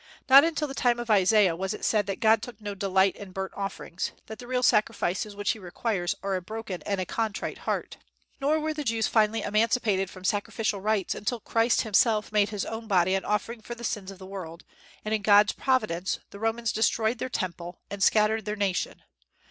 Not 0.27 0.43
until 0.43 0.67
the 0.67 0.73
time 0.73 0.99
of 0.99 1.11
Isaiah 1.11 1.55
was 1.55 1.75
it 1.75 1.85
said 1.85 2.07
that 2.07 2.19
God 2.19 2.41
took 2.41 2.59
no 2.59 2.73
delight 2.73 3.15
in 3.15 3.31
burnt 3.31 3.53
offerings, 3.55 4.13
that 4.25 4.39
the 4.39 4.47
real 4.47 4.63
sacrifices 4.63 5.35
which 5.35 5.51
He 5.51 5.59
requires 5.59 6.15
are 6.23 6.35
a 6.35 6.41
broken 6.41 6.81
and 6.87 6.99
a 6.99 7.05
contrite 7.05 7.59
heart. 7.69 7.97
Nor 8.39 8.59
were 8.59 8.73
the 8.73 8.83
Jews 8.83 9.05
finally 9.05 9.43
emancipated 9.43 10.09
from 10.09 10.23
sacrificial 10.23 10.81
rites 10.81 11.13
until 11.13 11.39
Christ 11.39 11.81
himself 11.83 12.31
made 12.31 12.49
his 12.49 12.65
own 12.65 12.87
body 12.87 13.13
an 13.13 13.23
offering 13.25 13.61
for 13.61 13.75
the 13.75 13.83
sins 13.83 14.09
of 14.09 14.17
the 14.17 14.25
world, 14.25 14.63
and 15.05 15.13
in 15.13 15.21
God's 15.21 15.51
providence 15.53 16.17
the 16.31 16.39
Romans 16.39 16.71
destroyed 16.73 17.19
their 17.19 17.29
temple 17.29 17.77
and 17.91 18.01
scattered 18.01 18.45
their 18.45 18.55
nation. 18.55 19.03